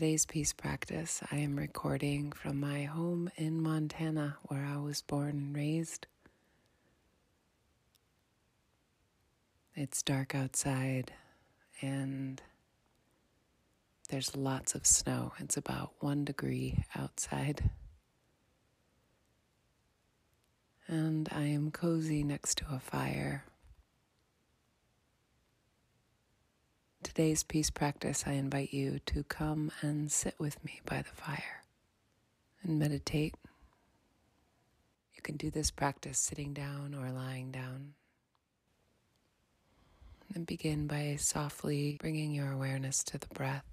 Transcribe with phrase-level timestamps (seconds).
[0.00, 5.28] today's peace practice, I am recording from my home in Montana where I was born
[5.28, 6.06] and raised.
[9.74, 11.12] It's dark outside
[11.82, 12.40] and
[14.08, 15.32] there's lots of snow.
[15.38, 17.68] It's about one degree outside.
[20.88, 23.44] And I am cozy next to a fire.
[27.12, 31.64] Today's peace practice, I invite you to come and sit with me by the fire
[32.62, 33.34] and meditate.
[35.16, 37.94] You can do this practice sitting down or lying down.
[40.32, 43.66] And begin by softly bringing your awareness to the breath,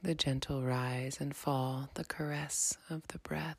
[0.00, 3.58] the gentle rise and fall, the caress of the breath.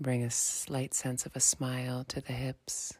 [0.00, 2.94] Bring a slight sense of a smile to the hips,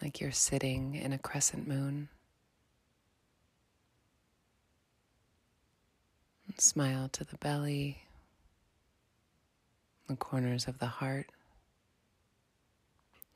[0.00, 2.08] like you're sitting in a crescent moon.
[6.58, 7.98] Smile to the belly,
[10.08, 11.26] the corners of the heart,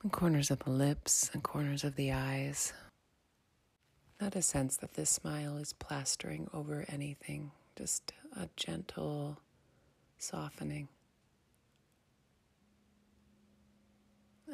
[0.03, 2.73] the corners of the lips, and corners of the eyes.
[4.21, 9.39] Not a sense that this smile is plastering over anything, just a gentle
[10.21, 10.89] softening.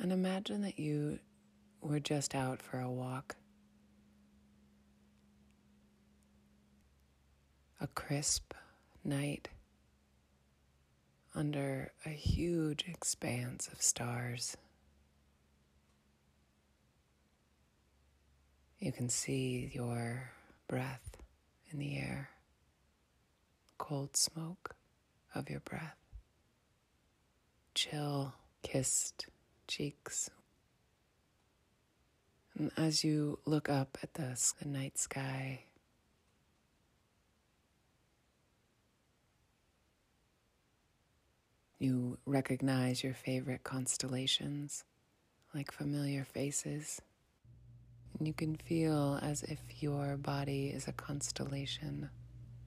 [0.00, 1.18] And imagine that you
[1.80, 3.34] were just out for a walk.
[7.80, 8.54] A crisp
[9.02, 9.48] night
[11.34, 14.56] under a huge expanse of stars.
[18.78, 20.30] You can see your
[20.68, 21.16] breath
[21.70, 22.30] in the air,
[23.78, 24.75] cold smoke
[25.36, 25.96] of your breath.
[27.74, 28.32] Chill,
[28.62, 29.26] kissed
[29.68, 30.30] cheeks.
[32.58, 35.64] And as you look up at the, the night sky,
[41.78, 44.84] you recognize your favorite constellations
[45.54, 47.00] like familiar faces.
[48.18, 52.08] And you can feel as if your body is a constellation,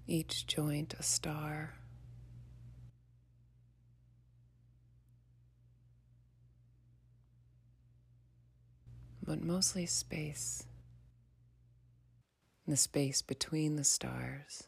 [0.05, 1.73] each joint a star.
[9.29, 10.63] But mostly space.
[12.67, 14.63] The space between the stars.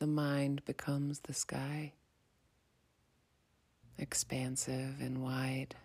[0.00, 1.94] The mind becomes the sky,
[3.96, 5.76] expansive and wide.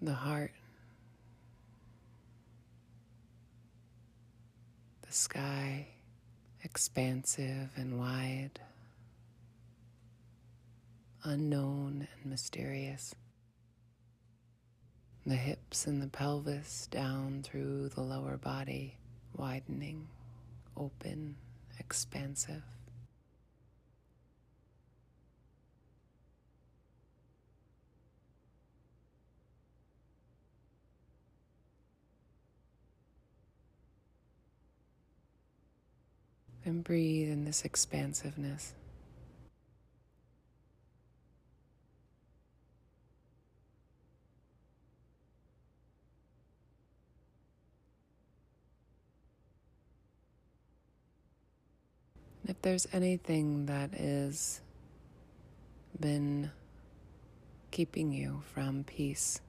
[0.00, 0.52] The heart
[5.08, 5.86] the sky
[6.62, 8.60] expansive and wide,
[11.24, 13.14] unknown and mysterious.
[15.24, 18.98] The hips and the pelvis down through the lower body,
[19.34, 20.08] widening,
[20.76, 21.36] open,
[21.78, 22.62] expansive.
[36.68, 38.74] And breathe in this expansiveness.
[52.46, 54.60] If there's anything that is
[56.00, 56.50] been
[57.70, 59.40] keeping you from peace,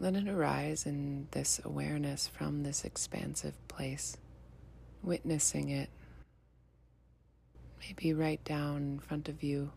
[0.00, 4.16] Let it arise in this awareness from this expansive place,
[5.02, 5.90] witnessing it,
[7.80, 9.72] maybe right down in front of you.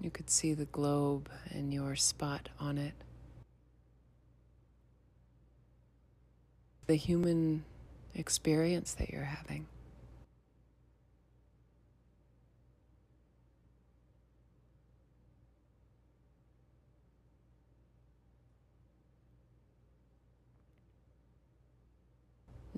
[0.00, 2.94] You could see the globe and your spot on it.
[6.86, 7.64] The human
[8.14, 9.66] experience that you're having.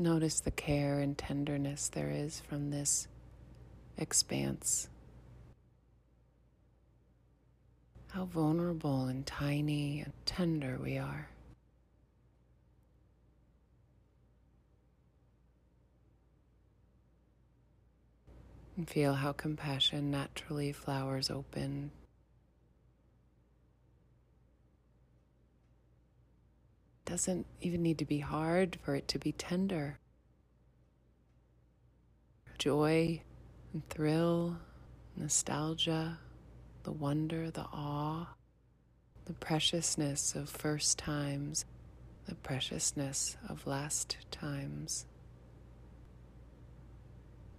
[0.00, 3.08] Notice the care and tenderness there is from this
[3.96, 4.88] expanse.
[8.12, 11.30] How vulnerable and tiny and tender we are.
[18.76, 21.90] And feel how compassion naturally flowers open
[27.08, 29.99] Doesn't even need to be hard for it to be tender.
[32.58, 33.22] Joy
[33.72, 34.58] and thrill,
[35.16, 36.19] nostalgia,
[36.82, 38.26] the wonder, the awe,
[39.25, 41.64] the preciousness of first times,
[42.26, 45.06] the preciousness of last times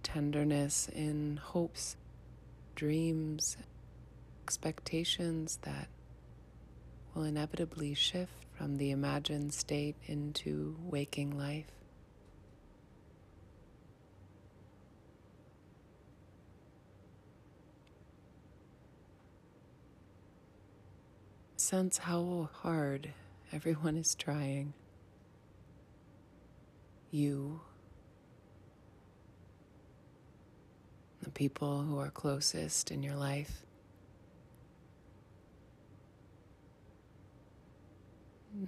[0.04, 1.96] tenderness in hopes,
[2.76, 3.56] dreams,
[4.44, 5.88] expectations that
[7.14, 11.72] will inevitably shift from the imagined state into waking life.
[21.56, 23.14] Sense how hard
[23.50, 24.74] everyone is trying.
[27.10, 27.62] You
[31.22, 33.64] the people who are closest in your life.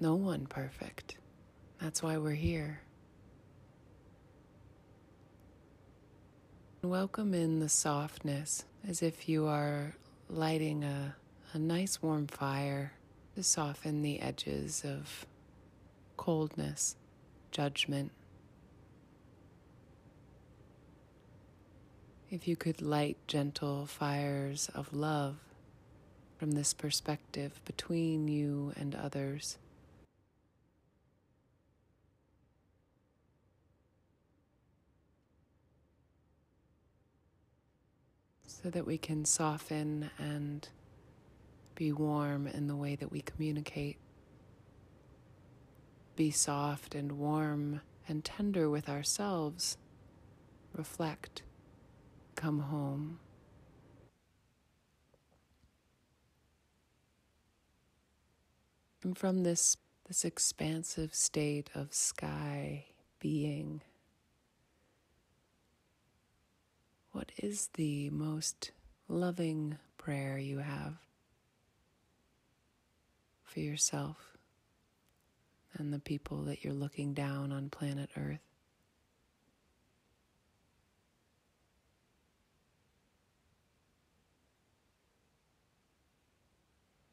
[0.01, 1.17] No one perfect.
[1.81, 2.81] That's why we're here.
[6.83, 9.95] Welcome in the softness as if you are
[10.29, 11.15] lighting a,
[11.53, 12.93] a nice warm fire
[13.37, 15.27] to soften the edges of
[16.17, 16.97] coldness,
[17.51, 18.11] judgment,
[22.33, 25.37] If you could light gentle fires of love
[26.39, 29.59] from this perspective between you and others.
[38.63, 40.69] So that we can soften and
[41.75, 43.99] be warm in the way that we communicate.
[46.15, 49.77] Be soft and warm and tender with ourselves.
[50.75, 51.43] Reflect
[52.43, 53.19] come home.
[59.03, 59.77] And from this,
[60.07, 62.87] this expansive state of sky
[63.19, 63.83] being,
[67.13, 68.73] what is the most
[69.09, 70.95] loving prayer you have
[73.45, 74.37] for yourself
[75.75, 78.41] and the people that you're looking down on planet Earth?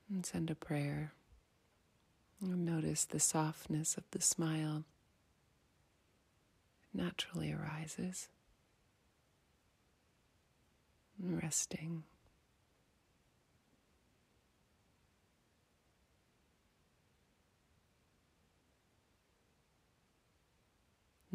[0.09, 1.13] and send a prayer.
[2.41, 4.83] And notice the softness of the smile
[6.93, 8.29] naturally arises.
[11.21, 12.03] And resting.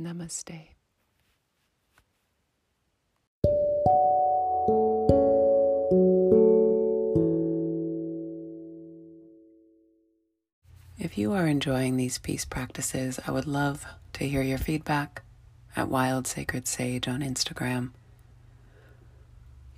[0.01, 0.69] Namaste.
[10.99, 13.85] If you are enjoying these peace practices, I would love
[14.15, 15.23] to hear your feedback
[15.77, 17.91] at Wild Sacred Sage on Instagram.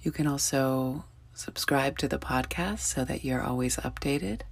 [0.06, 4.42] You can also subscribe to the podcast so that you're always updated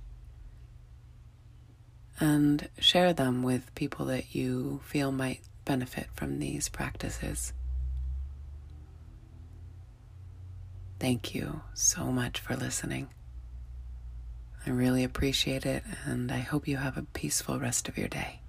[2.19, 7.53] and share them with people that you feel might benefit from these practices.
[10.99, 13.11] Thank you so much for listening.
[14.67, 18.41] I really appreciate it, and I hope you have a peaceful rest of your day.